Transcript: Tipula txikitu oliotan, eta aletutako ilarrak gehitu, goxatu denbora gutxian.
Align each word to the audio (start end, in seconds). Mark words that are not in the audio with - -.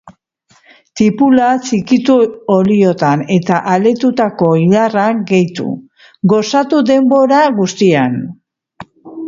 Tipula 1.01 1.49
txikitu 1.67 2.15
oliotan, 2.53 3.23
eta 3.37 3.59
aletutako 3.75 4.49
ilarrak 4.63 5.21
gehitu, 5.33 5.69
goxatu 6.35 6.83
denbora 6.91 7.47
gutxian. 7.63 8.21